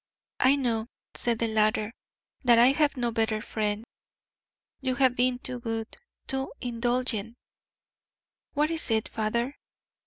"I 0.39 0.55
know," 0.55 0.87
said 1.13 1.37
the 1.37 1.47
latter, 1.47 1.93
"that 2.43 2.57
I 2.57 2.69
have 2.71 2.97
no 2.97 3.11
better 3.11 3.39
friend. 3.39 3.85
You 4.81 4.95
have 4.95 5.15
been 5.15 5.37
too 5.37 5.59
good, 5.59 5.95
too 6.25 6.51
indulgent. 6.59 7.37
What 8.55 8.71
is 8.71 8.89
it, 8.89 9.07
father? 9.07 9.55